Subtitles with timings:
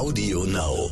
[0.00, 0.88] Audio Now.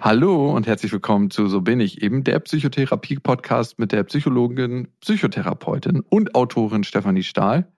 [0.00, 6.00] Hallo und herzlich willkommen zu So bin ich eben, der Psychotherapie-Podcast mit der Psychologin, Psychotherapeutin
[6.00, 7.70] und Autorin Stefanie Stahl.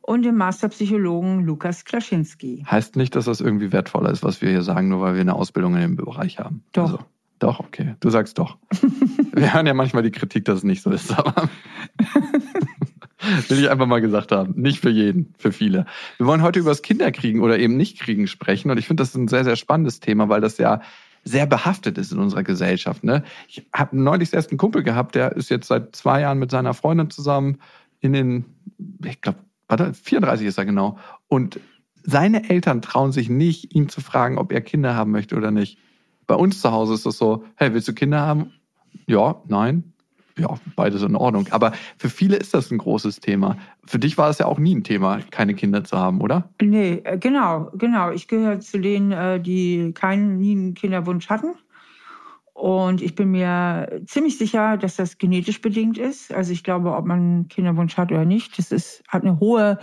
[0.00, 2.64] Und dem Masterpsychologen Lukas Klaschinski.
[2.66, 5.34] Heißt nicht, dass das irgendwie wertvoller ist, was wir hier sagen, nur weil wir eine
[5.34, 6.64] Ausbildung in dem Bereich haben.
[6.72, 6.84] Doch.
[6.84, 6.98] Also,
[7.38, 7.96] doch, okay.
[8.00, 8.56] Du sagst doch.
[9.40, 11.48] wir hören ja manchmal die Kritik, dass es nicht so ist, aber.
[13.48, 14.54] Will ich einfach mal gesagt haben.
[14.56, 15.86] Nicht für jeden, für viele.
[16.18, 18.70] Wir wollen heute über das Kinderkriegen oder eben Nicht-Kriegen sprechen.
[18.70, 20.80] Und ich finde, das ist ein sehr, sehr spannendes Thema, weil das ja
[21.24, 23.04] sehr behaftet ist in unserer Gesellschaft.
[23.04, 23.24] Ne?
[23.48, 26.74] Ich habe neulich erst einen Kumpel gehabt, der ist jetzt seit zwei Jahren mit seiner
[26.74, 27.58] Freundin zusammen
[28.00, 28.44] in den,
[29.04, 30.98] ich glaube, warte, 34 ist er genau.
[31.26, 31.60] Und
[32.02, 35.78] seine Eltern trauen sich nicht, ihn zu fragen, ob er Kinder haben möchte oder nicht.
[36.26, 38.52] Bei uns zu Hause ist das so, hey, willst du Kinder haben?
[39.08, 39.92] Ja, nein.
[40.38, 41.48] Ja, beides in Ordnung.
[41.50, 43.56] Aber für viele ist das ein großes Thema.
[43.86, 46.48] Für dich war es ja auch nie ein Thema, keine Kinder zu haben, oder?
[46.62, 48.12] Nee, äh, genau, genau.
[48.12, 51.54] Ich gehöre zu denen, äh, die keinen nie einen Kinderwunsch hatten.
[52.52, 56.32] Und ich bin mir ziemlich sicher, dass das genetisch bedingt ist.
[56.32, 59.78] Also ich glaube, ob man einen Kinderwunsch hat oder nicht, das ist, hat eine hohe,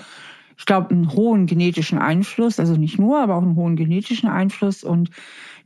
[0.57, 2.59] ich glaube, einen hohen genetischen Einfluss.
[2.59, 4.83] Also nicht nur, aber auch einen hohen genetischen Einfluss.
[4.83, 5.09] Und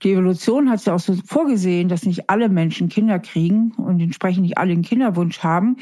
[0.03, 3.99] die Evolution hat es ja auch so vorgesehen, dass nicht alle Menschen Kinder kriegen und
[3.99, 5.77] entsprechend nicht alle einen Kinderwunsch haben,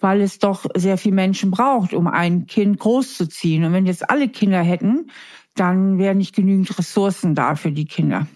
[0.00, 3.64] weil es doch sehr viel Menschen braucht, um ein Kind großzuziehen.
[3.64, 5.10] Und wenn jetzt alle Kinder hätten,
[5.54, 8.26] dann wären nicht genügend Ressourcen da für die Kinder.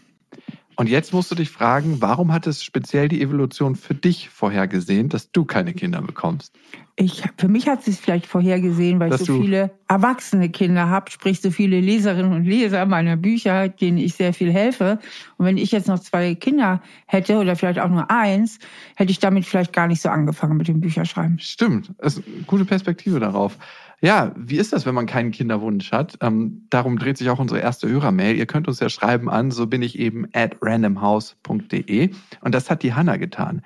[0.77, 5.09] Und jetzt musst du dich fragen, warum hat es speziell die Evolution für dich vorhergesehen,
[5.09, 6.53] dass du keine Kinder bekommst?
[6.97, 10.89] Ich, für mich hat sie es vielleicht vorhergesehen, weil Dass ich so viele erwachsene Kinder
[10.89, 14.99] habe, sprich so viele Leserinnen und Leser meiner Bücher, denen ich sehr viel helfe.
[15.39, 18.59] Und wenn ich jetzt noch zwei Kinder hätte oder vielleicht auch nur eins,
[18.97, 21.39] hätte ich damit vielleicht gar nicht so angefangen mit dem Bücherschreiben.
[21.39, 23.59] Stimmt, das ist eine gute Perspektive darauf.
[24.03, 26.19] Ja, wie ist das, wenn man keinen Kinderwunsch hat?
[26.21, 28.37] Ähm, darum dreht sich auch unsere erste Hörermail.
[28.37, 32.11] Ihr könnt uns ja schreiben an, so bin ich eben at randomhouse.de.
[32.43, 33.63] Und das hat die Hanna getan.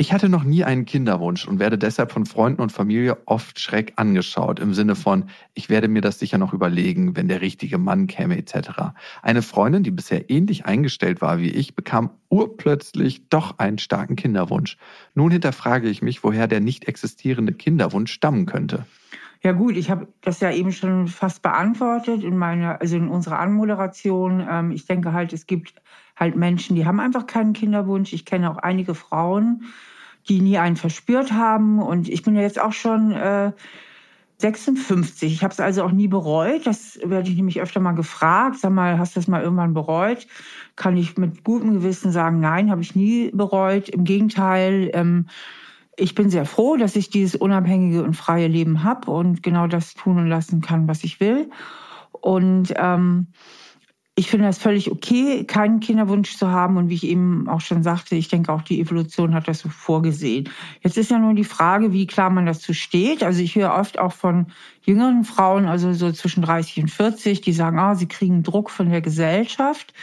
[0.00, 3.92] Ich hatte noch nie einen Kinderwunsch und werde deshalb von Freunden und Familie oft schreck
[3.96, 8.06] angeschaut, im Sinne von, ich werde mir das sicher noch überlegen, wenn der richtige Mann
[8.06, 8.94] käme etc.
[9.20, 14.78] Eine Freundin, die bisher ähnlich eingestellt war wie ich, bekam urplötzlich doch einen starken Kinderwunsch.
[15.14, 18.86] Nun hinterfrage ich mich, woher der nicht existierende Kinderwunsch stammen könnte.
[19.42, 23.38] Ja gut, ich habe das ja eben schon fast beantwortet in meiner, also in unserer
[23.38, 24.46] Anmoderation.
[24.48, 25.74] Ähm, ich denke halt, es gibt
[26.16, 28.12] halt Menschen, die haben einfach keinen Kinderwunsch.
[28.12, 29.64] Ich kenne auch einige Frauen,
[30.28, 31.80] die nie einen verspürt haben.
[31.80, 33.52] Und ich bin ja jetzt auch schon äh,
[34.40, 35.32] 56.
[35.32, 36.66] Ich habe es also auch nie bereut.
[36.66, 38.58] Das werde ich nämlich öfter mal gefragt.
[38.58, 40.26] Sag mal, hast du das mal irgendwann bereut?
[40.76, 43.88] Kann ich mit gutem Gewissen sagen, nein, habe ich nie bereut.
[43.88, 45.28] Im Gegenteil, ähm,
[46.00, 49.94] ich bin sehr froh, dass ich dieses unabhängige und freie Leben habe und genau das
[49.94, 51.50] tun und lassen kann, was ich will.
[52.12, 53.28] Und ähm,
[54.16, 56.76] ich finde das völlig okay, keinen Kinderwunsch zu haben.
[56.76, 59.68] Und wie ich eben auch schon sagte, ich denke auch die Evolution hat das so
[59.68, 60.48] vorgesehen.
[60.82, 63.22] Jetzt ist ja nur die Frage, wie klar man dazu steht.
[63.22, 64.48] Also ich höre oft auch von
[64.82, 68.90] jüngeren Frauen, also so zwischen 30 und 40, die sagen, ah, sie kriegen Druck von
[68.90, 69.94] der Gesellschaft.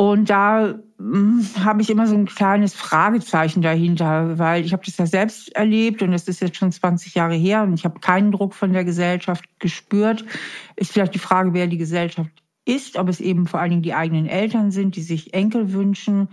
[0.00, 4.96] Und da hm, habe ich immer so ein kleines Fragezeichen dahinter, weil ich habe das
[4.96, 8.32] ja selbst erlebt und das ist jetzt schon 20 Jahre her und ich habe keinen
[8.32, 10.24] Druck von der Gesellschaft gespürt.
[10.76, 12.30] Ist vielleicht die Frage, wer die Gesellschaft
[12.64, 16.28] ist, ob es eben vor allen Dingen die eigenen Eltern sind, die sich Enkel wünschen.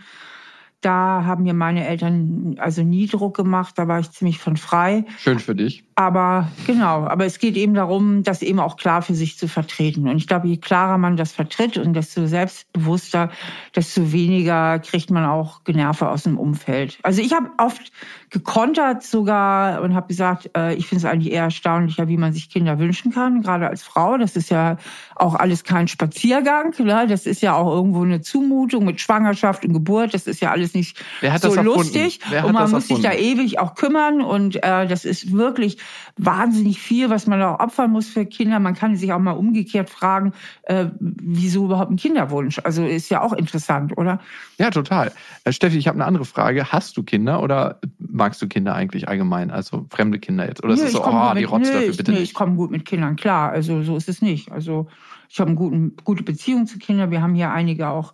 [0.80, 5.04] Da haben mir meine Eltern also nie Druck gemacht, da war ich ziemlich von frei.
[5.18, 5.84] Schön für dich.
[6.00, 10.08] Aber genau, aber es geht eben darum, das eben auch klar für sich zu vertreten.
[10.08, 13.32] Und ich glaube, je klarer man das vertritt und desto selbstbewusster,
[13.76, 17.00] desto weniger kriegt man auch Generve aus dem Umfeld.
[17.02, 17.92] Also ich habe oft
[18.30, 22.52] gekontert sogar und habe gesagt, äh, ich finde es eigentlich eher erstaunlicher, wie man sich
[22.52, 24.20] Kinder wünschen kann, gerade als Frau.
[24.20, 24.78] Das ist ja
[25.16, 26.76] auch alles kein Spaziergang.
[26.78, 27.08] Ne?
[27.08, 30.14] Das ist ja auch irgendwo eine Zumutung mit Schwangerschaft und Geburt.
[30.14, 30.96] Das ist ja alles nicht
[31.42, 32.20] so lustig.
[32.30, 35.78] Wer hat und man muss sich da ewig auch kümmern und äh, das ist wirklich
[36.18, 38.60] wahnsinnig viel, was man auch opfern muss für Kinder.
[38.60, 42.60] Man kann sich auch mal umgekehrt fragen, äh, wieso überhaupt ein Kinderwunsch?
[42.64, 44.20] Also ist ja auch interessant, oder?
[44.58, 45.12] Ja, total.
[45.44, 46.72] Äh, Steffi, ich habe eine andere Frage.
[46.72, 49.52] Hast du Kinder oder magst du Kinder eigentlich allgemein?
[49.52, 50.64] Also fremde Kinder jetzt?
[50.64, 52.30] Oder ist Nö, es so, oh, die Rotzlöffel, nö, ich, bitte nö, nicht?
[52.30, 53.52] Ich komme gut mit Kindern klar.
[53.52, 54.52] Also so ist es nicht.
[54.52, 54.88] Also
[55.30, 57.12] ich habe eine gute Beziehung zu Kindern.
[57.12, 58.14] Wir haben hier einige auch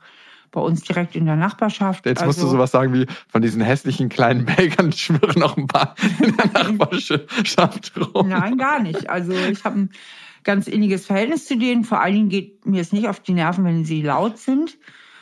[0.54, 2.06] bei uns direkt in der Nachbarschaft.
[2.06, 5.68] Jetzt musst du also, sowas sagen wie, von diesen hässlichen kleinen Belgern schwirren noch ein
[5.68, 8.30] paar in der Nachbarschaft rum.
[8.30, 9.10] Nein, gar nicht.
[9.10, 9.90] Also ich habe ein
[10.44, 11.84] ganz inniges Verhältnis zu denen.
[11.84, 14.78] Vor allen Dingen geht mir es nicht auf die Nerven, wenn sie laut sind.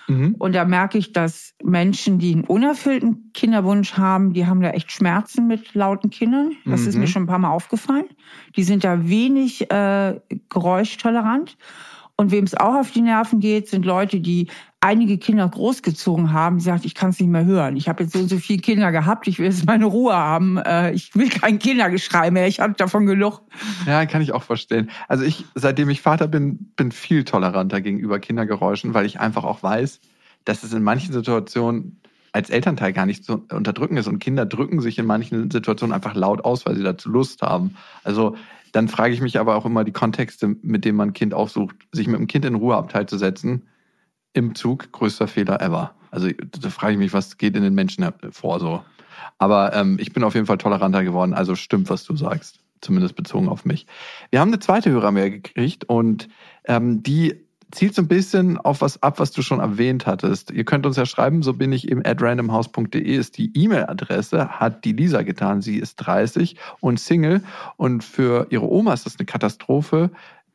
[0.07, 0.36] Mhm.
[0.38, 4.92] Und da merke ich, dass Menschen, die einen unerfüllten Kinderwunsch haben, die haben da echt
[4.92, 6.51] Schmerzen mit lauten Kindern.
[6.66, 6.88] Das mhm.
[6.88, 7.07] ist mir mhm.
[7.07, 8.10] schon ein paar Mal aufgefallen.
[8.57, 10.19] Die sind da wenig äh,
[10.50, 11.57] geräuschtolerant.
[12.18, 14.48] Und wem es auch auf die Nerven geht, sind Leute, die
[14.81, 17.78] einige Kinder großgezogen haben, die sagt, ich kann es nicht mehr hören.
[17.78, 20.57] Ich habe jetzt so und so viele Kinder gehabt, ich will jetzt meine Ruhe haben.
[20.57, 23.42] Äh, ich will kein Kindergeschrei mehr, ich habe davon genug.
[23.86, 24.89] Ja, kann ich auch verstehen.
[25.07, 29.62] Also ich, seitdem ich Vater bin, bin viel toleranter gegenüber Kindergeräuschen, weil ich einfach auch
[29.62, 30.01] weiß,
[30.45, 32.01] dass es in manchen Situationen
[32.31, 34.07] als Elternteil gar nicht zu unterdrücken ist.
[34.07, 37.75] Und Kinder drücken sich in manchen Situationen einfach laut aus, weil sie dazu Lust haben.
[38.04, 38.36] Also
[38.72, 41.75] dann frage ich mich aber auch immer die Kontexte, mit denen man ein Kind aufsucht,
[41.92, 43.63] sich mit dem Kind in Ruheabteil zu setzen
[44.33, 45.94] im Zug größter Fehler ever.
[46.12, 46.30] Also
[46.60, 48.83] da frage ich mich, was geht in den Menschen vor so.
[49.38, 51.33] Aber ähm, ich bin auf jeden Fall toleranter geworden.
[51.33, 52.60] Also stimmt, was du sagst.
[52.81, 53.86] Zumindest bezogen auf mich.
[54.31, 56.28] Wir haben eine zweite Hörermail gekriegt und
[56.66, 57.36] ähm, die
[57.72, 60.51] zielt so ein bisschen auf was ab, was du schon erwähnt hattest.
[60.51, 64.83] Ihr könnt uns ja schreiben, so bin ich eben at randomhouse.de ist die E-Mail-Adresse, hat
[64.83, 65.62] die Lisa getan.
[65.62, 67.42] Sie ist 30 und Single
[67.78, 70.12] und für ihre Oma ist das eine Katastrophe,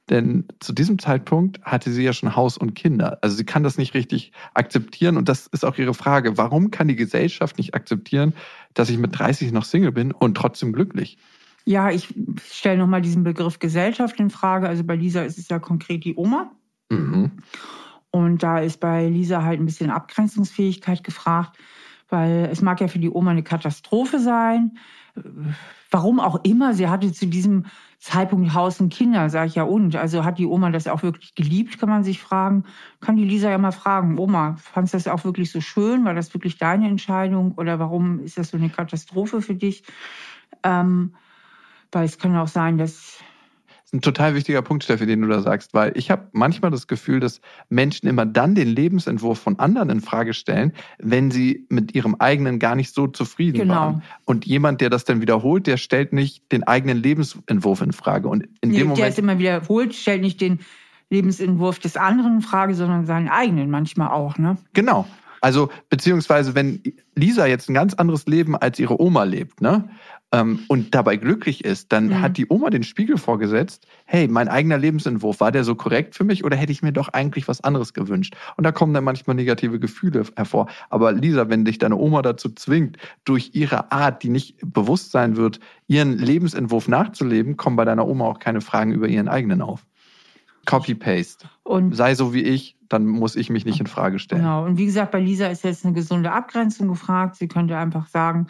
[0.08, 3.18] denn zu diesem Zeitpunkt hatte sie ja schon Haus und Kinder.
[3.22, 5.16] Also sie kann das nicht richtig akzeptieren.
[5.16, 6.38] Und das ist auch ihre Frage.
[6.38, 8.32] Warum kann die Gesellschaft nicht akzeptieren,
[8.74, 11.18] dass ich mit 30 noch Single bin und trotzdem glücklich?
[11.64, 12.14] Ja, ich
[12.48, 14.68] stelle nochmal diesen Begriff Gesellschaft in Frage.
[14.68, 16.52] Also bei Lisa ist es ja konkret die Oma.
[16.88, 17.32] Mhm.
[18.10, 21.58] Und da ist bei Lisa halt ein bisschen Abgrenzungsfähigkeit gefragt,
[22.08, 24.78] weil es mag ja für die Oma eine Katastrophe sein.
[25.90, 27.66] Warum auch immer, sie hatte zu diesem
[27.98, 29.96] Zeitpunkt Haus und Kinder, sage ich ja und.
[29.96, 32.64] Also hat die Oma das auch wirklich geliebt, kann man sich fragen.
[33.00, 36.04] Kann die Lisa ja mal fragen, Oma, fandest du das auch wirklich so schön?
[36.04, 37.52] War das wirklich deine Entscheidung?
[37.56, 39.84] Oder warum ist das so eine Katastrophe für dich?
[40.62, 41.14] Ähm,
[41.92, 43.20] weil es kann auch sein, dass
[43.86, 46.88] ist ein total wichtiger Punkt, Steffi, den du da sagst, weil ich habe manchmal das
[46.88, 51.94] Gefühl, dass Menschen immer dann den Lebensentwurf von anderen in Frage stellen, wenn sie mit
[51.94, 53.74] ihrem eigenen gar nicht so zufrieden genau.
[53.74, 54.02] waren.
[54.24, 58.26] Und jemand, der das dann wiederholt, der stellt nicht den eigenen Lebensentwurf in Frage.
[58.26, 60.58] Und in nee, dem Moment, der es immer wiederholt, stellt nicht den
[61.08, 64.36] Lebensentwurf des anderen in Frage, sondern seinen eigenen manchmal auch.
[64.36, 64.56] Ne?
[64.72, 65.06] Genau.
[65.46, 66.82] Also, beziehungsweise, wenn
[67.14, 69.88] Lisa jetzt ein ganz anderes Leben als ihre Oma lebt, ne?
[70.32, 72.20] Ähm, und dabei glücklich ist, dann mhm.
[72.20, 76.24] hat die Oma den Spiegel vorgesetzt, hey, mein eigener Lebensentwurf, war der so korrekt für
[76.24, 78.34] mich oder hätte ich mir doch eigentlich was anderes gewünscht?
[78.56, 80.66] Und da kommen dann manchmal negative Gefühle hervor.
[80.90, 85.36] Aber Lisa, wenn dich deine Oma dazu zwingt, durch ihre Art, die nicht bewusst sein
[85.36, 89.86] wird, ihren Lebensentwurf nachzuleben, kommen bei deiner Oma auch keine Fragen über ihren eigenen auf.
[90.66, 91.48] Copy-Paste.
[91.62, 94.42] Und sei so wie ich, dann muss ich mich nicht in Frage stellen.
[94.42, 94.64] Genau.
[94.64, 97.36] Und wie gesagt, bei Lisa ist jetzt eine gesunde Abgrenzung gefragt.
[97.36, 98.48] Sie könnte einfach sagen,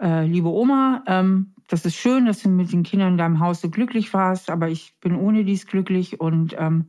[0.00, 3.60] äh, liebe Oma, ähm, das ist schön, dass du mit den Kindern in deinem Haus
[3.60, 6.86] so glücklich warst, aber ich bin ohne dies glücklich und ähm,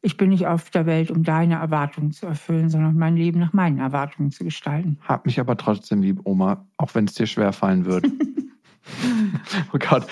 [0.00, 3.52] ich bin nicht auf der Welt, um deine Erwartungen zu erfüllen, sondern mein Leben nach
[3.52, 4.98] meinen Erwartungen zu gestalten.
[5.02, 8.06] Hab mich aber trotzdem lieb, Oma, auch wenn es dir schwer fallen wird.
[9.72, 10.06] Oh Gott,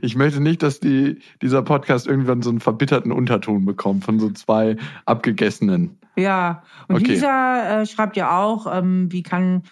[0.00, 4.30] ich möchte nicht, dass die, dieser Podcast irgendwann so einen verbitterten Unterton bekommt von so
[4.30, 5.98] zwei abgegessenen.
[6.16, 7.12] Ja, und okay.
[7.12, 9.62] Lisa äh, schreibt ja auch, ähm, wie kann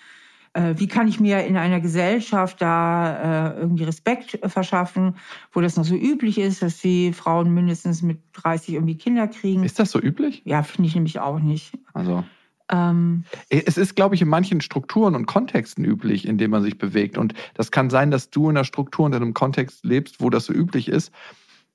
[0.54, 5.16] äh, wie kann ich mir in einer Gesellschaft da äh, irgendwie Respekt verschaffen,
[5.52, 9.62] wo das noch so üblich ist, dass die Frauen mindestens mit 30 irgendwie Kinder kriegen.
[9.64, 10.42] Ist das so üblich?
[10.44, 11.72] Ja, finde ich nämlich auch nicht.
[11.92, 12.24] Also.
[12.70, 16.78] Ähm, es ist, glaube ich, in manchen Strukturen und Kontexten üblich, in denen man sich
[16.78, 17.18] bewegt.
[17.18, 20.30] Und das kann sein, dass du in einer Struktur und in einem Kontext lebst, wo
[20.30, 21.12] das so üblich ist.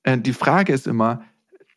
[0.04, 1.24] Äh, die Frage ist immer,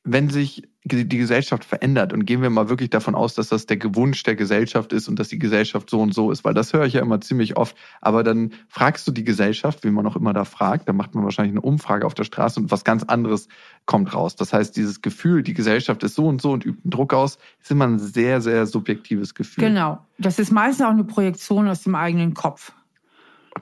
[0.08, 3.78] wenn sich die Gesellschaft verändert und gehen wir mal wirklich davon aus, dass das der
[3.96, 6.86] Wunsch der Gesellschaft ist und dass die Gesellschaft so und so ist, weil das höre
[6.86, 7.76] ich ja immer ziemlich oft.
[8.00, 11.26] Aber dann fragst du die Gesellschaft, wie man auch immer da fragt, dann macht man
[11.26, 13.50] wahrscheinlich eine Umfrage auf der Straße und was ganz anderes
[13.86, 14.38] kommt raus.
[14.38, 17.38] Das heißt, dieses Gefühl, die Gesellschaft ist so und so und übt einen Druck aus,
[17.62, 19.66] ist immer ein sehr, sehr subjektives Gefühl.
[19.66, 20.00] Genau.
[20.18, 22.72] Das ist meistens auch eine Projektion aus dem eigenen Kopf.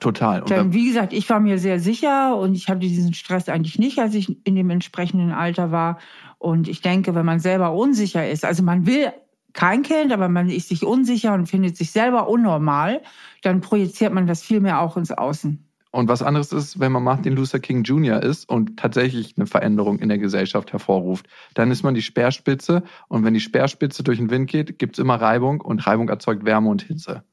[0.00, 0.42] Total.
[0.42, 3.98] Denn, wie gesagt, ich war mir sehr sicher und ich hatte diesen Stress eigentlich nicht,
[3.98, 5.98] als ich in dem entsprechenden Alter war.
[6.46, 9.12] Und ich denke, wenn man selber unsicher ist, also man will
[9.52, 13.02] kein Kind, aber man ist sich unsicher und findet sich selber unnormal,
[13.42, 15.68] dann projiziert man das viel mehr auch ins Außen.
[15.90, 18.22] Und was anderes ist, wenn man Martin Luther King Jr.
[18.22, 21.26] ist und tatsächlich eine Veränderung in der Gesellschaft hervorruft.
[21.54, 25.02] Dann ist man die Speerspitze und wenn die Speerspitze durch den Wind geht, gibt es
[25.02, 27.24] immer Reibung und Reibung erzeugt Wärme und Hitze.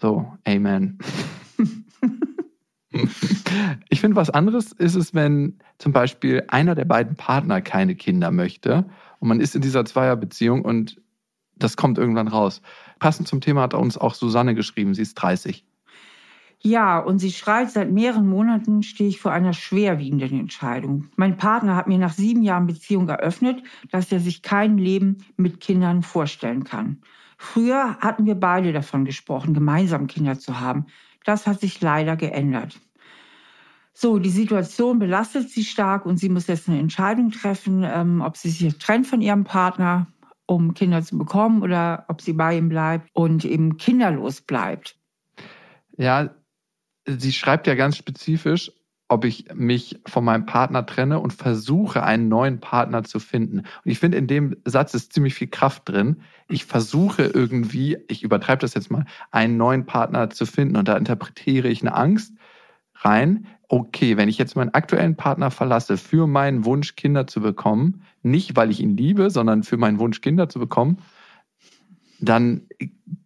[0.00, 1.00] So, Amen.
[3.90, 8.30] ich finde, was anderes ist es, wenn zum Beispiel einer der beiden Partner keine Kinder
[8.30, 8.86] möchte
[9.20, 11.00] und man ist in dieser Zweierbeziehung und
[11.56, 12.62] das kommt irgendwann raus.
[12.98, 15.64] Passend zum Thema hat uns auch Susanne geschrieben, sie ist 30.
[16.60, 21.08] Ja, und sie schreit, seit mehreren Monaten stehe ich vor einer schwerwiegenden Entscheidung.
[21.14, 25.60] Mein Partner hat mir nach sieben Jahren Beziehung eröffnet, dass er sich kein Leben mit
[25.60, 26.98] Kindern vorstellen kann.
[27.36, 30.86] Früher hatten wir beide davon gesprochen, gemeinsam Kinder zu haben.
[31.28, 32.80] Das hat sich leider geändert.
[33.92, 38.38] So, die Situation belastet sie stark und sie muss jetzt eine Entscheidung treffen, ähm, ob
[38.38, 40.06] sie sich trennt von ihrem Partner,
[40.46, 44.96] um Kinder zu bekommen, oder ob sie bei ihm bleibt und eben kinderlos bleibt.
[45.98, 46.34] Ja,
[47.06, 48.72] sie schreibt ja ganz spezifisch,
[49.08, 53.60] ob ich mich von meinem Partner trenne und versuche, einen neuen Partner zu finden.
[53.60, 56.16] Und ich finde, in dem Satz ist ziemlich viel Kraft drin.
[56.48, 60.76] Ich versuche irgendwie, ich übertreibe das jetzt mal, einen neuen Partner zu finden.
[60.76, 62.34] Und da interpretiere ich eine Angst
[62.96, 63.46] rein.
[63.68, 68.56] Okay, wenn ich jetzt meinen aktuellen Partner verlasse für meinen Wunsch, Kinder zu bekommen, nicht
[68.56, 70.98] weil ich ihn liebe, sondern für meinen Wunsch, Kinder zu bekommen,
[72.20, 72.62] dann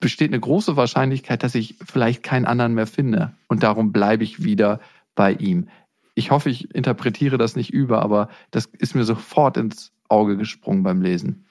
[0.00, 3.32] besteht eine große Wahrscheinlichkeit, dass ich vielleicht keinen anderen mehr finde.
[3.48, 4.80] Und darum bleibe ich wieder
[5.14, 5.68] bei ihm.
[6.14, 10.82] Ich hoffe, ich interpretiere das nicht über, aber das ist mir sofort ins Auge gesprungen
[10.82, 11.46] beim Lesen.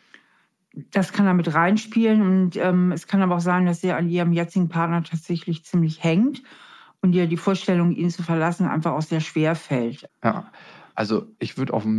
[0.91, 4.31] Das kann damit reinspielen und ähm, es kann aber auch sein, dass sie an ihrem
[4.31, 6.43] jetzigen Partner tatsächlich ziemlich hängt
[7.01, 10.07] und ihr die Vorstellung, ihn zu verlassen, einfach auch sehr schwer fällt.
[10.23, 10.51] Ja,
[10.95, 11.95] also ich würde auf ein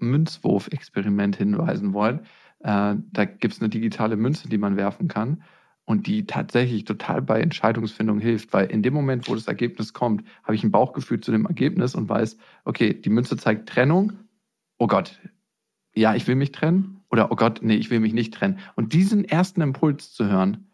[0.00, 2.20] Münzwurf-Experiment hinweisen wollen.
[2.60, 5.42] Äh, da gibt es eine digitale Münze, die man werfen kann
[5.86, 10.26] und die tatsächlich total bei Entscheidungsfindung hilft, weil in dem Moment, wo das Ergebnis kommt,
[10.42, 14.12] habe ich ein Bauchgefühl zu dem Ergebnis und weiß, okay, die Münze zeigt Trennung.
[14.78, 15.18] Oh Gott,
[15.94, 18.58] ja, ich will mich trennen oder oh Gott, nee, ich will mich nicht trennen.
[18.74, 20.66] Und diesen ersten Impuls zu hören,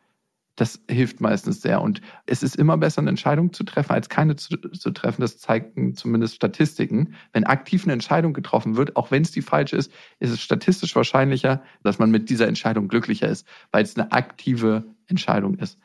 [0.57, 1.81] das hilft meistens sehr.
[1.81, 5.23] Und es ist immer besser, eine Entscheidung zu treffen, als keine zu, zu, treffen.
[5.23, 7.15] Das zeigen zumindest Statistiken.
[7.33, 10.95] Wenn aktiv eine Entscheidung getroffen wird, auch wenn es die falsche ist, ist es statistisch
[10.95, 15.79] wahrscheinlicher, dass man mit dieser Entscheidung glücklicher ist, weil es eine aktive Entscheidung ist.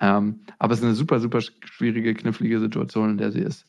[0.00, 3.66] Ähm, aber es ist eine super, super schwierige, knifflige Situation, in der sie ist.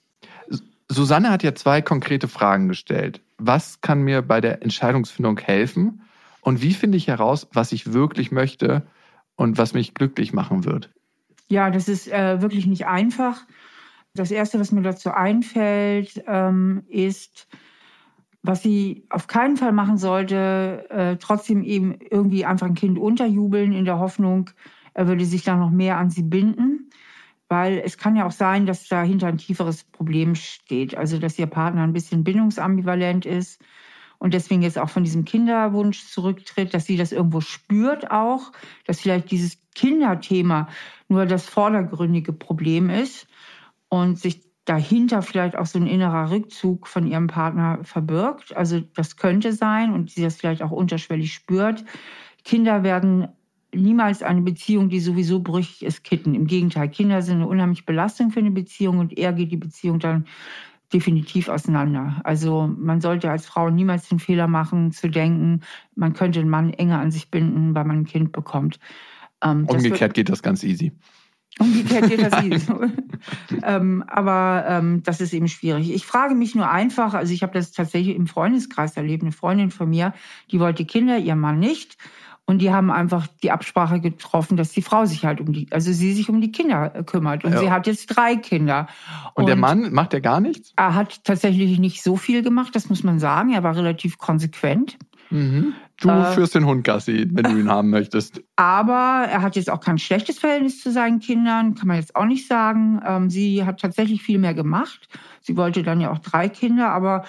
[0.90, 3.22] Susanne hat ja zwei konkrete Fragen gestellt.
[3.38, 6.02] Was kann mir bei der Entscheidungsfindung helfen?
[6.42, 8.84] Und wie finde ich heraus, was ich wirklich möchte
[9.36, 10.92] und was mich glücklich machen wird?
[11.50, 13.46] Ja, das ist äh, wirklich nicht einfach.
[14.14, 17.48] Das Erste, was mir dazu einfällt, ähm, ist,
[18.44, 23.74] was sie auf keinen Fall machen sollte, äh, trotzdem eben irgendwie einfach ein Kind unterjubeln
[23.74, 24.50] in der Hoffnung,
[24.94, 26.90] er würde sich dann noch mehr an sie binden.
[27.48, 30.96] Weil es kann ja auch sein, dass dahinter ein tieferes Problem steht.
[30.96, 33.62] Also, dass ihr Partner ein bisschen bindungsambivalent ist
[34.22, 38.52] und deswegen jetzt auch von diesem Kinderwunsch zurücktritt, dass sie das irgendwo spürt auch,
[38.86, 40.68] dass vielleicht dieses Kinderthema
[41.10, 43.26] nur das vordergründige Problem ist
[43.90, 48.56] und sich dahinter vielleicht auch so ein innerer Rückzug von ihrem Partner verbirgt.
[48.56, 51.84] Also das könnte sein und sie das vielleicht auch unterschwellig spürt.
[52.44, 53.28] Kinder werden
[53.74, 56.36] niemals eine Beziehung, die sowieso brüchig ist, kitten.
[56.36, 59.98] Im Gegenteil, Kinder sind eine unheimliche Belastung für eine Beziehung und er geht die Beziehung
[59.98, 60.28] dann
[60.94, 62.22] definitiv auseinander.
[62.24, 65.62] Also man sollte als Frau niemals den Fehler machen, zu denken,
[65.96, 68.80] man könnte einen Mann enger an sich binden, weil man ein Kind bekommt.
[69.44, 70.92] Ähm, Umgekehrt wird, geht das ganz easy.
[71.60, 72.72] Umgekehrt geht das easy.
[73.64, 75.94] ähm, aber ähm, das ist eben schwierig.
[75.94, 79.72] Ich frage mich nur einfach, also ich habe das tatsächlich im Freundeskreis erlebt, eine Freundin
[79.72, 80.14] von mir,
[80.52, 81.98] die wollte Kinder, ihr Mann nicht.
[82.46, 85.92] Und die haben einfach die Absprache getroffen, dass die Frau sich halt um die, also
[85.92, 87.46] sie sich um die Kinder äh, kümmert.
[87.46, 87.60] Und ja.
[87.60, 88.88] sie hat jetzt drei Kinder.
[89.36, 90.74] Und, und der Mann macht er gar nichts?
[90.76, 93.54] Er hat tatsächlich nicht so viel gemacht, das muss man sagen.
[93.54, 94.98] Er war relativ konsequent.
[95.30, 95.74] Mhm.
[96.02, 98.42] Du äh, führst den Hund Gassi, wenn du ihn haben möchtest.
[98.56, 102.26] Aber er hat jetzt auch kein schlechtes Verhältnis zu seinen Kindern, kann man jetzt auch
[102.26, 103.02] nicht sagen.
[103.06, 105.08] Ähm, sie hat tatsächlich viel mehr gemacht.
[105.42, 107.24] Sie wollte dann ja auch drei Kinder, aber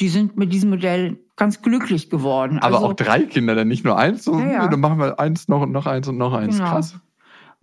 [0.00, 2.60] die sind mit diesem Modell ganz glücklich geworden.
[2.60, 4.22] Aber also, auch drei Kinder, dann nicht nur eins.
[4.22, 4.68] So, ja, ja.
[4.68, 6.58] Dann machen wir eins noch und noch eins und noch eins.
[6.58, 6.70] Genau.
[6.70, 6.94] Krass.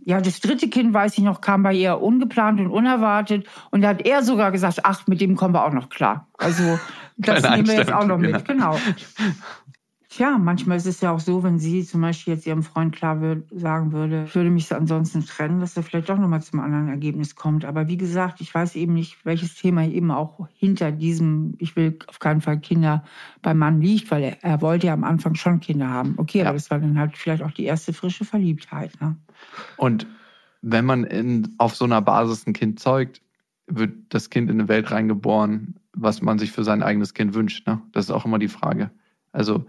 [0.03, 3.47] Ja, das dritte Kind, weiß ich noch, kam bei ihr ungeplant und unerwartet.
[3.71, 6.27] Und da hat er sogar gesagt, ach, mit dem kommen wir auch noch klar.
[6.37, 6.77] Also
[7.17, 8.43] das nehmen wir jetzt auch noch mit.
[8.43, 8.77] Genau.
[10.11, 13.21] Tja, manchmal ist es ja auch so, wenn sie zum Beispiel jetzt ihrem Freund klar
[13.21, 16.61] würd, sagen würde, ich würde mich so ansonsten trennen, dass er vielleicht doch nochmal zum
[16.61, 17.63] anderen Ergebnis kommt.
[17.63, 21.99] Aber wie gesagt, ich weiß eben nicht, welches Thema eben auch hinter diesem, ich will
[22.07, 23.03] auf keinen Fall Kinder
[23.43, 26.15] beim Mann liegt, weil er, er wollte ja am Anfang schon Kinder haben.
[26.17, 26.45] Okay, ja.
[26.45, 28.99] aber das war dann halt vielleicht auch die erste frische Verliebtheit.
[28.99, 29.15] Ne?
[29.77, 30.07] Und
[30.63, 33.21] wenn man in, auf so einer Basis ein Kind zeugt,
[33.67, 37.67] wird das Kind in eine Welt reingeboren, was man sich für sein eigenes Kind wünscht.
[37.67, 37.79] Ne?
[37.91, 38.89] Das ist auch immer die Frage.
[39.31, 39.65] Also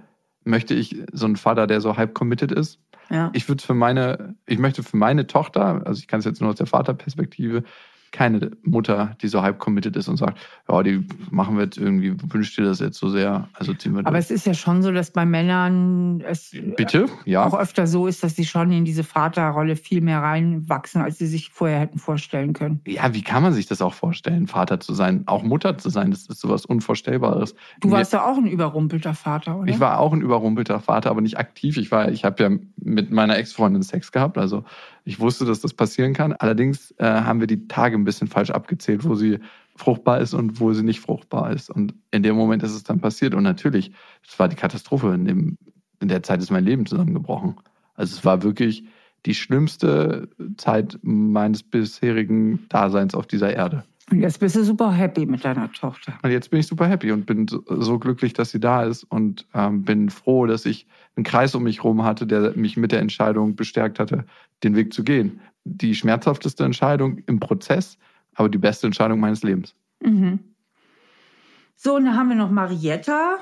[0.51, 2.79] möchte ich so einen Vater, der so halb committed ist.
[3.11, 3.31] Ja.
[3.33, 6.51] Ich würde für meine, ich möchte für meine Tochter, also ich kann es jetzt nur
[6.51, 7.65] aus der Vaterperspektive
[8.13, 10.39] keine Mutter, die so halb committed ist und sagt,
[10.69, 14.01] ja, die machen wir jetzt irgendwie, wünscht dir das jetzt so sehr, also ziehen wir
[14.01, 14.25] Aber durch.
[14.25, 17.07] es ist ja schon so, dass bei Männern es Bitte?
[17.25, 17.45] Ja.
[17.45, 21.27] auch öfter so ist, dass sie schon in diese Vaterrolle viel mehr reinwachsen, als sie
[21.27, 22.81] sich vorher hätten vorstellen können.
[22.87, 26.11] Ja, wie kann man sich das auch vorstellen, Vater zu sein, auch Mutter zu sein?
[26.11, 27.55] Das ist sowas Unvorstellbares.
[27.81, 29.71] Du warst ja auch ein überrumpelter Vater, oder?
[29.71, 31.77] Ich war auch ein überrumpelter Vater, aber nicht aktiv.
[31.77, 34.65] Ich war, ich habe ja mit meiner Ex-Freundin Sex gehabt, also
[35.05, 36.33] ich wusste, dass das passieren kann.
[36.33, 39.39] Allerdings äh, haben wir die Tage ein bisschen falsch abgezählt, wo sie
[39.77, 41.71] fruchtbar ist und wo sie nicht fruchtbar ist.
[41.71, 43.35] Und in dem Moment ist es dann passiert.
[43.35, 43.93] Und natürlich,
[44.27, 45.13] es war die Katastrophe.
[45.15, 45.59] In, dem,
[46.01, 47.57] in der Zeit ist mein Leben zusammengebrochen.
[47.95, 48.85] Also es war wirklich
[49.27, 53.85] die schlimmste Zeit meines bisherigen Daseins auf dieser Erde.
[54.11, 56.19] Und jetzt bist du super happy mit deiner Tochter.
[56.23, 59.47] Und jetzt bin ich super happy und bin so, glücklich, dass sie da ist und
[59.55, 60.87] ähm, bin froh, dass ich
[61.17, 64.25] einen Kreis um mich herum hatte, der mich mit der Entscheidung bestärkt hatte,
[64.65, 65.41] den Weg zu gehen.
[65.65, 67.99] Die schmerzhafteste Entscheidung im Prozess,
[68.35, 69.75] aber die beste Entscheidung meines Lebens.
[70.03, 70.41] Mhm.
[71.77, 73.39] So, und dann haben wir noch Marietta.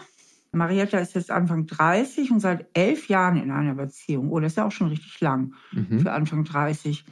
[0.52, 4.30] Marietta ist jetzt Anfang 30 und seit elf Jahren in einer Beziehung.
[4.30, 6.00] Oh, das ist ja auch schon richtig lang Mhm.
[6.00, 7.04] für Anfang 30.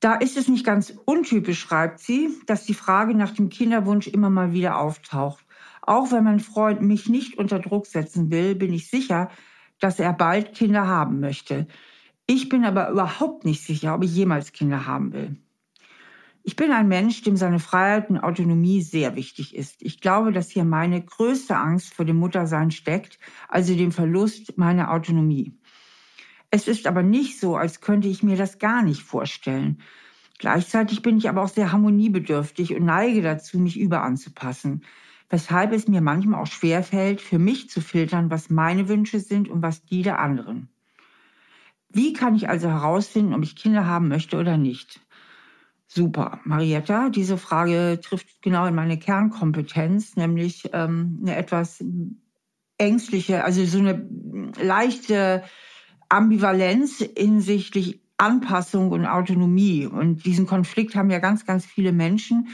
[0.00, 4.30] Da ist es nicht ganz untypisch, schreibt sie, dass die Frage nach dem Kinderwunsch immer
[4.30, 5.44] mal wieder auftaucht.
[5.82, 9.30] Auch wenn mein Freund mich nicht unter Druck setzen will, bin ich sicher,
[9.80, 11.66] dass er bald Kinder haben möchte.
[12.26, 15.36] Ich bin aber überhaupt nicht sicher, ob ich jemals Kinder haben will.
[16.44, 19.82] Ich bin ein Mensch, dem seine Freiheit und Autonomie sehr wichtig ist.
[19.82, 24.92] Ich glaube, dass hier meine größte Angst vor dem Muttersein steckt, also dem Verlust meiner
[24.92, 25.58] Autonomie.
[26.50, 29.82] Es ist aber nicht so, als könnte ich mir das gar nicht vorstellen.
[30.38, 34.84] Gleichzeitig bin ich aber auch sehr harmoniebedürftig und neige dazu, mich überanzupassen,
[35.28, 39.62] weshalb es mir manchmal auch schwerfällt, für mich zu filtern, was meine Wünsche sind und
[39.62, 40.68] was die der anderen.
[41.90, 45.00] Wie kann ich also herausfinden, ob ich Kinder haben möchte oder nicht?
[45.86, 51.82] Super, Marietta, diese Frage trifft genau in meine Kernkompetenz, nämlich ähm, eine etwas
[52.76, 54.06] ängstliche, also so eine
[54.62, 55.42] leichte
[56.08, 59.86] Ambivalenz hinsichtlich Anpassung und Autonomie.
[59.86, 62.48] Und diesen Konflikt haben ja ganz, ganz viele Menschen,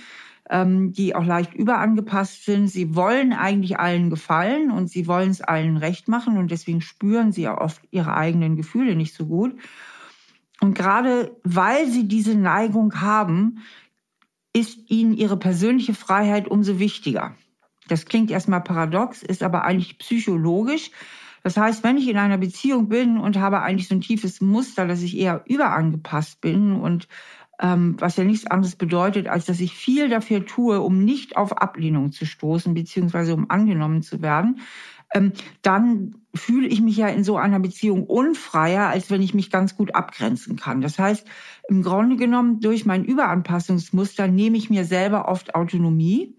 [0.51, 2.69] ähm, die auch leicht überangepasst sind.
[2.69, 7.33] Sie wollen eigentlich allen gefallen und sie wollen es allen recht machen und deswegen spüren
[7.33, 9.57] sie ja oft ihre eigenen Gefühle nicht so gut.
[10.61, 13.59] Und gerade weil sie diese Neigung haben,
[14.53, 17.35] ist ihnen ihre persönliche Freiheit umso wichtiger.
[17.89, 20.91] Das klingt erstmal paradox, ist aber eigentlich psychologisch.
[21.45, 24.87] Das heißt, wenn ich in einer Beziehung bin und habe eigentlich so ein tiefes Muster,
[24.87, 27.07] dass ich eher überangepasst bin und
[27.61, 31.59] ähm, was ja nichts anderes bedeutet, als dass ich viel dafür tue, um nicht auf
[31.59, 34.61] Ablehnung zu stoßen, beziehungsweise um angenommen zu werden,
[35.13, 39.51] ähm, dann fühle ich mich ja in so einer Beziehung unfreier, als wenn ich mich
[39.51, 40.81] ganz gut abgrenzen kann.
[40.81, 41.27] Das heißt,
[41.69, 46.35] im Grunde genommen, durch mein Überanpassungsmuster nehme ich mir selber oft Autonomie.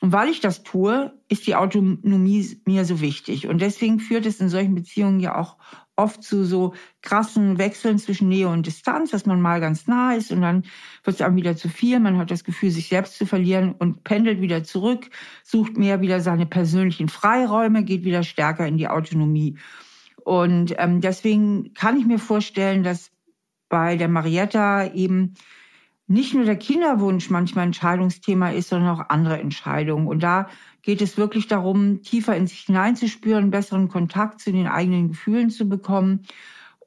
[0.00, 3.46] Und weil ich das tue, ist die Autonomie mir so wichtig.
[3.46, 5.58] Und deswegen führt es in solchen Beziehungen ja auch
[6.00, 10.32] oft zu so krassen Wechseln zwischen Nähe und Distanz, dass man mal ganz nah ist
[10.32, 10.64] und dann
[11.04, 12.00] wird es einem wieder zu viel.
[12.00, 15.10] Man hat das Gefühl, sich selbst zu verlieren und pendelt wieder zurück,
[15.44, 19.58] sucht mehr wieder seine persönlichen Freiräume, geht wieder stärker in die Autonomie.
[20.24, 23.10] Und ähm, deswegen kann ich mir vorstellen, dass
[23.68, 25.34] bei der Marietta eben
[26.10, 30.08] nicht nur der Kinderwunsch manchmal Entscheidungsthema ist, sondern auch andere Entscheidungen.
[30.08, 30.48] Und da
[30.82, 35.68] geht es wirklich darum, tiefer in sich hineinzuspüren, besseren Kontakt zu den eigenen Gefühlen zu
[35.68, 36.22] bekommen,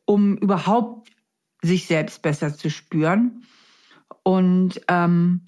[0.03, 1.09] um überhaupt
[1.62, 3.43] sich selbst besser zu spüren.
[4.23, 5.43] Und ähm,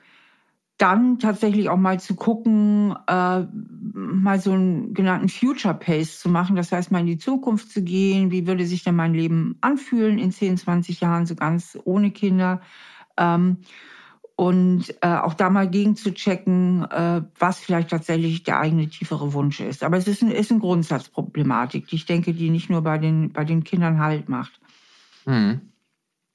[0.77, 3.43] dann tatsächlich auch mal zu gucken, äh,
[3.93, 6.55] mal so einen genannten Future Pace zu machen.
[6.55, 8.31] Das heißt, mal in die Zukunft zu gehen.
[8.31, 12.61] Wie würde sich denn mein Leben anfühlen in 10, 20 Jahren, so ganz ohne Kinder?
[13.17, 13.58] Ähm,
[14.36, 19.34] und äh, auch da mal gegen zu checken, äh, was vielleicht tatsächlich der eigene tiefere
[19.34, 19.82] Wunsch ist.
[19.82, 23.32] Aber es ist, ein, ist eine Grundsatzproblematik, die ich denke, die nicht nur bei den,
[23.32, 24.60] bei den Kindern Halt macht.
[25.25, 25.62] Hm.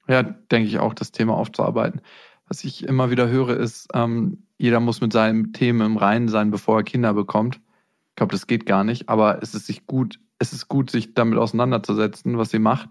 [0.07, 2.01] Ja, denke ich auch, das Thema aufzuarbeiten.
[2.47, 6.49] Was ich immer wieder höre, ist, ähm, jeder muss mit seinen Themen im Reinen sein,
[6.49, 7.61] bevor er Kinder bekommt.
[8.09, 11.13] Ich glaube, das geht gar nicht, aber es ist sich gut, es ist gut, sich
[11.13, 12.89] damit auseinanderzusetzen, was sie macht,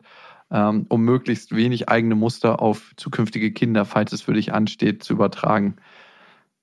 [0.51, 5.13] ähm, um möglichst wenig eigene Muster auf zukünftige Kinder, falls es für dich ansteht, zu
[5.13, 5.77] übertragen.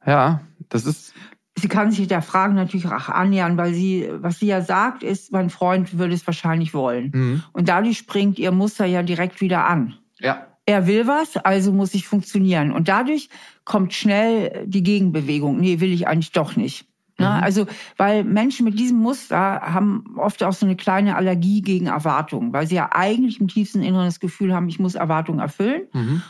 [0.06, 1.14] Ja, das ist.
[1.60, 5.32] Sie kann sich der Frage natürlich auch annähern, weil sie, was sie ja sagt, ist,
[5.32, 7.12] mein Freund würde es wahrscheinlich wollen.
[7.14, 7.44] Mhm.
[7.52, 9.96] Und dadurch springt ihr Muster ja direkt wieder an.
[10.20, 10.46] Ja.
[10.68, 12.72] Er will was, also muss ich funktionieren.
[12.72, 13.30] Und dadurch
[13.64, 15.58] kommt schnell die Gegenbewegung.
[15.60, 16.87] Nee, will ich eigentlich doch nicht.
[17.20, 17.28] Ne?
[17.28, 17.44] Mhm.
[17.44, 17.66] Also,
[17.98, 22.68] weil Menschen mit diesem Muster haben oft auch so eine kleine Allergie gegen Erwartungen, weil
[22.68, 25.84] sie ja eigentlich im tiefsten Inneren das Gefühl haben, ich muss Erwartungen erfüllen.
[25.94, 26.22] Mhm.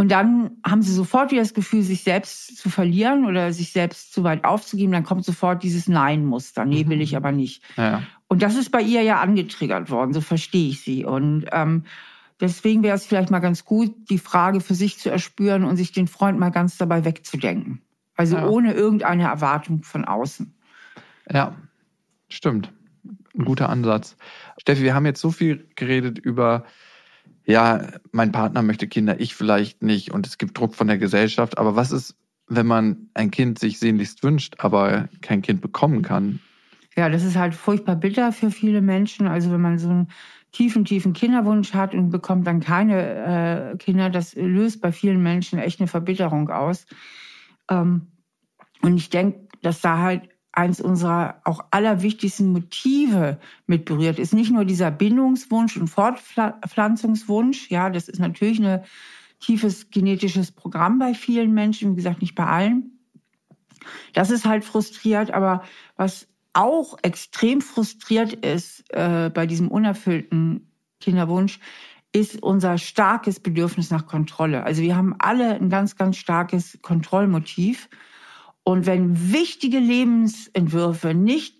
[0.00, 4.12] Und dann haben sie sofort wieder das Gefühl, sich selbst zu verlieren oder sich selbst
[4.12, 4.92] zu weit aufzugeben.
[4.92, 6.64] Dann kommt sofort dieses Nein-Muster.
[6.64, 7.16] Nee, will ich mhm.
[7.16, 7.62] aber nicht.
[7.76, 8.02] Ja.
[8.28, 11.04] Und das ist bei ihr ja angetriggert worden, so verstehe ich sie.
[11.04, 11.84] Und ähm,
[12.40, 15.90] deswegen wäre es vielleicht mal ganz gut, die Frage für sich zu erspüren und sich
[15.90, 17.82] den Freund mal ganz dabei wegzudenken.
[18.18, 18.48] Also ja.
[18.48, 20.52] ohne irgendeine Erwartung von außen.
[21.32, 21.54] Ja,
[22.28, 22.72] stimmt.
[23.38, 24.16] Ein guter Ansatz.
[24.58, 26.64] Steffi, wir haben jetzt so viel geredet über
[27.44, 31.56] ja, mein Partner möchte Kinder, ich vielleicht nicht und es gibt Druck von der Gesellschaft.
[31.56, 32.16] Aber was ist,
[32.48, 36.40] wenn man ein Kind sich sehnlichst wünscht, aber kein Kind bekommen kann?
[36.96, 39.28] Ja, das ist halt furchtbar bitter für viele Menschen.
[39.28, 40.08] Also wenn man so einen
[40.50, 45.60] tiefen, tiefen Kinderwunsch hat und bekommt dann keine äh, Kinder, das löst bei vielen Menschen
[45.60, 46.84] echt eine Verbitterung aus.
[47.68, 48.08] Ähm,
[48.82, 54.34] und ich denke, dass da halt eins unserer auch allerwichtigsten Motive mit berührt ist.
[54.34, 57.70] Nicht nur dieser Bindungswunsch und Fortpflanzungswunsch.
[57.70, 58.82] Ja, das ist natürlich ein
[59.40, 61.92] tiefes genetisches Programm bei vielen Menschen.
[61.92, 62.98] Wie gesagt, nicht bei allen.
[64.14, 65.30] Das ist halt frustriert.
[65.30, 65.62] Aber
[65.96, 71.60] was auch extrem frustriert ist äh, bei diesem unerfüllten Kinderwunsch,
[72.12, 74.64] ist unser starkes Bedürfnis nach Kontrolle.
[74.64, 77.88] Also wir haben alle ein ganz, ganz starkes Kontrollmotiv.
[78.64, 81.56] Und wenn wichtige Lebensentwürfe nicht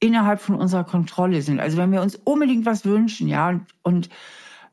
[0.00, 4.08] innerhalb von unserer Kontrolle sind, also wenn wir uns unbedingt was wünschen, ja, und, und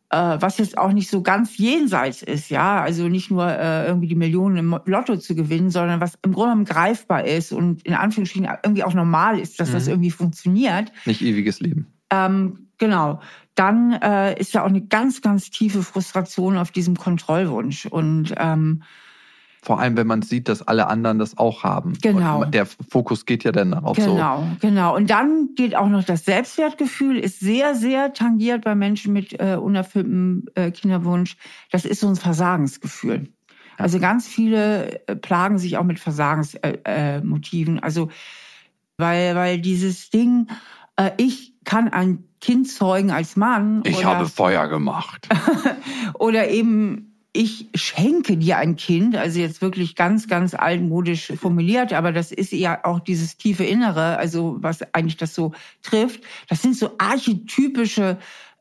[0.10, 4.08] äh, was jetzt auch nicht so ganz jenseits ist, ja, also nicht nur äh, irgendwie
[4.08, 7.94] die Millionen im Lotto zu gewinnen, sondern was im Grunde genommen greifbar ist und in
[7.94, 9.74] Anführungsstrichen irgendwie auch normal ist, dass mhm.
[9.74, 10.92] das irgendwie funktioniert.
[11.06, 11.88] Nicht ewiges Leben.
[12.12, 13.20] Ähm, genau.
[13.56, 18.84] Dann äh, ist ja auch eine ganz, ganz tiefe Frustration auf diesem Kontrollwunsch und ähm,
[19.62, 21.98] vor allem, wenn man sieht, dass alle anderen das auch haben.
[22.02, 22.44] Genau.
[22.44, 24.14] Und der Fokus geht ja dann darauf genau, so.
[24.16, 24.96] Genau, genau.
[24.96, 29.58] Und dann geht auch noch das Selbstwertgefühl, ist sehr, sehr tangiert bei Menschen mit äh,
[29.58, 31.36] unerfülltem äh, Kinderwunsch.
[31.72, 33.28] Das ist so ein Versagensgefühl.
[33.78, 37.76] Also ganz viele äh, plagen sich auch mit Versagensmotiven.
[37.76, 38.10] Äh, äh, also
[38.98, 40.48] weil, weil dieses Ding,
[41.16, 43.82] ich kann ein Kind zeugen als Mann.
[43.86, 45.28] Ich oder, habe Feuer gemacht.
[46.14, 52.12] oder eben ich schenke dir ein Kind, also jetzt wirklich ganz, ganz altmodisch formuliert, aber
[52.12, 55.52] das ist ja auch dieses tiefe Innere, also was eigentlich das so
[55.84, 56.24] trifft.
[56.48, 58.18] Das sind so archetypische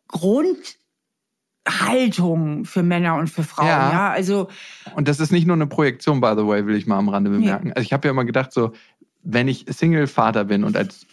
[0.06, 3.68] Grundhaltungen für Männer und für Frauen.
[3.68, 3.92] Ja.
[3.92, 4.10] ja.
[4.10, 4.48] also
[4.94, 7.30] und das ist nicht nur eine Projektion, by the way, will ich mal am Rande
[7.30, 7.68] bemerken.
[7.68, 7.74] Nee.
[7.74, 8.74] Also ich habe ja immer gedacht, so
[9.22, 11.06] wenn ich Single-Vater bin und als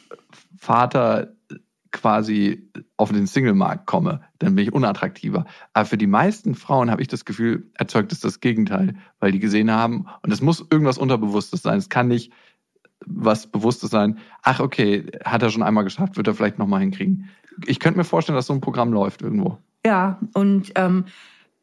[0.58, 1.35] Vater
[1.96, 5.46] quasi auf den Single-Markt komme, dann bin ich unattraktiver.
[5.74, 9.40] Aber für die meisten Frauen habe ich das Gefühl, erzeugt es das Gegenteil, weil die
[9.40, 11.78] gesehen haben, und es muss irgendwas Unterbewusstes sein.
[11.78, 12.32] Es kann nicht
[13.06, 14.20] was Bewusstes sein.
[14.44, 17.30] Ach, okay, hat er schon einmal geschafft, wird er vielleicht nochmal hinkriegen.
[17.66, 19.58] Ich könnte mir vorstellen, dass so ein Programm läuft irgendwo.
[19.86, 21.06] Ja, und, ähm,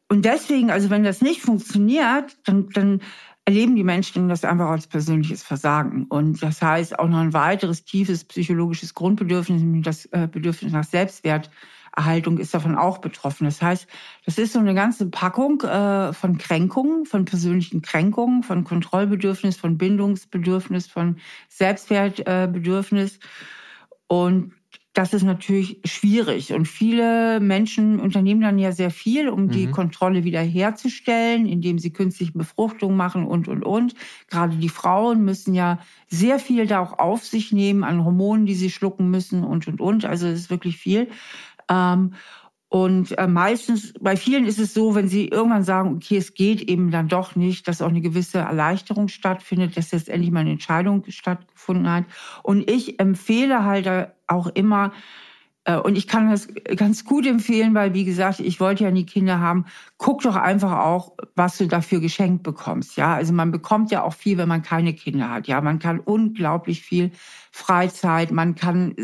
[0.09, 3.01] und deswegen, also wenn das nicht funktioniert, dann, dann
[3.45, 6.05] erleben die Menschen das einfach als persönliches Versagen.
[6.05, 12.37] Und das heißt auch noch ein weiteres tiefes psychologisches Grundbedürfnis, das äh, Bedürfnis nach Selbstwerterhaltung
[12.37, 13.45] ist davon auch betroffen.
[13.45, 13.87] Das heißt,
[14.25, 19.77] das ist so eine ganze Packung äh, von Kränkungen, von persönlichen Kränkungen, von Kontrollbedürfnis, von
[19.77, 21.17] Bindungsbedürfnis, von
[21.49, 23.19] Selbstwertbedürfnis.
[24.07, 24.53] Und
[24.93, 26.53] das ist natürlich schwierig.
[26.53, 29.49] Und viele Menschen unternehmen dann ja sehr viel, um mhm.
[29.49, 33.95] die Kontrolle wiederherzustellen, indem sie künstliche Befruchtung machen und, und, und.
[34.29, 38.53] Gerade die Frauen müssen ja sehr viel da auch auf sich nehmen an Hormonen, die
[38.53, 40.05] sie schlucken müssen und, und, und.
[40.05, 41.09] Also es ist wirklich viel.
[41.69, 42.13] Ähm,
[42.73, 46.59] und äh, meistens, bei vielen ist es so, wenn sie irgendwann sagen, okay, es geht
[46.59, 50.53] eben dann doch nicht, dass auch eine gewisse Erleichterung stattfindet, dass jetzt endlich mal eine
[50.53, 52.05] Entscheidung stattgefunden hat.
[52.41, 54.91] Und ich empfehle halt auch immer,
[55.65, 59.05] äh, und ich kann das ganz gut empfehlen, weil, wie gesagt, ich wollte ja nie
[59.05, 59.65] Kinder haben.
[59.99, 62.97] Guck doch einfach auch, was du dafür geschenkt bekommst.
[62.97, 65.45] Ja, also man bekommt ja auch viel, wenn man keine Kinder hat.
[65.45, 67.11] Ja, man kann unglaublich viel
[67.51, 68.95] Freizeit, man kann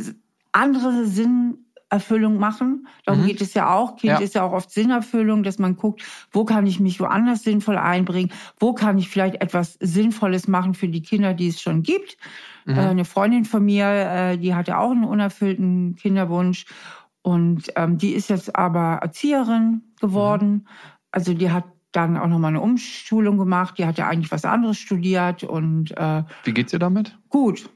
[0.53, 2.87] andere Sinn Erfüllung machen.
[3.05, 3.27] Darum mhm.
[3.27, 3.95] geht es ja auch.
[3.95, 4.19] Kind ja.
[4.19, 8.31] ist ja auch oft Sinnerfüllung, dass man guckt, wo kann ich mich woanders sinnvoll einbringen?
[8.59, 12.17] Wo kann ich vielleicht etwas Sinnvolles machen für die Kinder, die es schon gibt?
[12.65, 12.77] Mhm.
[12.77, 16.65] Äh, eine Freundin von mir, äh, die hatte auch einen unerfüllten Kinderwunsch
[17.23, 20.51] und ähm, die ist jetzt aber Erzieherin geworden.
[20.51, 20.67] Mhm.
[21.11, 23.79] Also die hat dann auch nochmal eine Umschulung gemacht.
[23.79, 27.17] Die hat ja eigentlich was anderes studiert und äh, wie geht's ihr damit?
[27.29, 27.67] Gut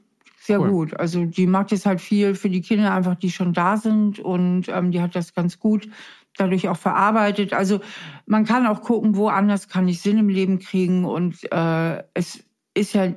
[0.44, 0.70] sehr cool.
[0.70, 1.00] gut.
[1.00, 4.68] Also die macht jetzt halt viel für die Kinder einfach, die schon da sind und
[4.68, 5.88] ähm, die hat das ganz gut
[6.36, 7.54] dadurch auch verarbeitet.
[7.54, 7.80] Also
[8.26, 12.92] man kann auch gucken, woanders kann ich Sinn im Leben kriegen und äh, es ist
[12.92, 13.14] ja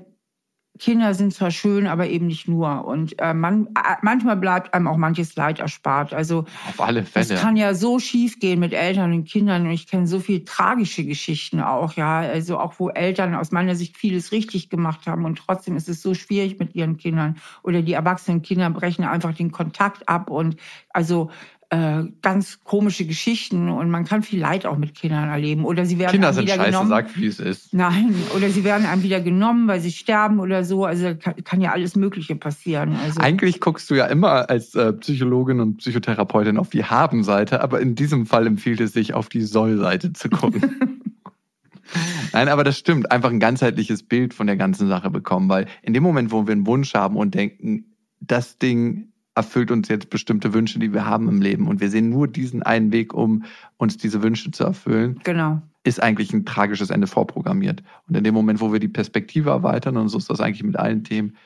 [0.78, 2.86] Kinder sind zwar schön, aber eben nicht nur.
[2.86, 6.14] Und äh, man, äh, manchmal bleibt einem auch manches Leid erspart.
[6.14, 7.34] Also auf alle Fälle.
[7.34, 9.66] Es kann ja so schief gehen mit Eltern und Kindern.
[9.66, 12.20] Und ich kenne so viele tragische Geschichten auch, ja.
[12.20, 16.02] Also auch wo Eltern aus meiner Sicht vieles richtig gemacht haben und trotzdem ist es
[16.02, 17.38] so schwierig mit ihren Kindern.
[17.64, 20.30] Oder die erwachsenen Kinder brechen einfach den Kontakt ab.
[20.30, 20.58] Und
[20.90, 21.30] also
[21.70, 25.66] äh, ganz komische Geschichten und man kann viel Leid auch mit Kindern erleben.
[25.66, 26.90] Oder sie werden Kinder sind scheiße, genommen.
[26.90, 27.74] sagt, wie es ist.
[27.74, 30.86] Nein, oder sie werden einem wieder genommen, weil sie sterben oder so.
[30.86, 32.96] Also kann, kann ja alles Mögliche passieren.
[33.04, 37.82] Also Eigentlich guckst du ja immer als äh, Psychologin und Psychotherapeutin auf die Haben-Seite, aber
[37.82, 41.04] in diesem Fall empfiehlt es sich, auf die Soll-Seite zu gucken.
[42.32, 43.12] Nein, aber das stimmt.
[43.12, 46.54] Einfach ein ganzheitliches Bild von der ganzen Sache bekommen, weil in dem Moment, wo wir
[46.54, 47.86] einen Wunsch haben und denken,
[48.22, 51.68] das Ding erfüllt uns jetzt bestimmte Wünsche, die wir haben im Leben.
[51.68, 53.44] Und wir sehen nur diesen einen Weg, um
[53.78, 55.20] uns diese Wünsche zu erfüllen.
[55.24, 55.62] Genau.
[55.84, 57.84] Ist eigentlich ein tragisches Ende vorprogrammiert.
[58.10, 60.76] Und in dem Moment, wo wir die Perspektive erweitern, und so ist das eigentlich mit
[60.76, 61.38] allen Themen,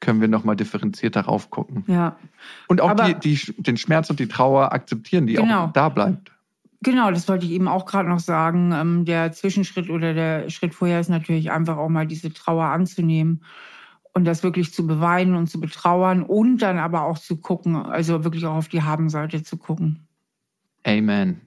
[0.00, 1.84] können wir nochmal differenziert darauf gucken.
[1.86, 2.16] Ja.
[2.68, 5.66] Und auch die, die, den Schmerz und die Trauer akzeptieren, die genau.
[5.66, 6.32] auch da bleibt.
[6.82, 8.72] Genau, das wollte ich eben auch gerade noch sagen.
[8.72, 13.40] Ähm, der Zwischenschritt oder der Schritt vorher ist natürlich einfach auch mal diese Trauer anzunehmen
[14.16, 18.24] und das wirklich zu beweinen und zu betrauern und dann aber auch zu gucken, also
[18.24, 20.08] wirklich auch auf die Habenseite zu gucken.
[20.84, 21.42] Amen.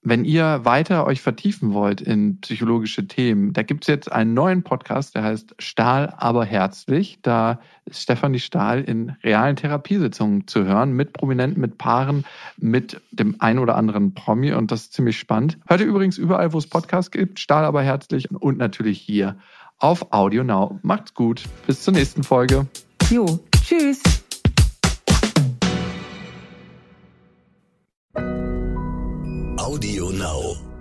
[0.00, 4.62] Wenn ihr weiter euch vertiefen wollt in psychologische Themen, da gibt es jetzt einen neuen
[4.62, 7.18] Podcast, der heißt Stahl, aber herzlich.
[7.20, 12.24] Da ist Stefanie Stahl in realen Therapiesitzungen zu hören, mit Prominenten, mit Paaren,
[12.56, 15.58] mit dem ein oder anderen Promi und das ist ziemlich spannend.
[15.66, 19.36] Hört ihr übrigens überall, wo es Podcasts gibt, Stahl, aber herzlich und natürlich hier
[19.82, 20.78] auf Audio Now.
[20.82, 21.42] Macht's gut.
[21.66, 22.66] Bis zur nächsten Folge.
[23.10, 24.00] Jo, tschüss.
[29.56, 30.71] Audio Now.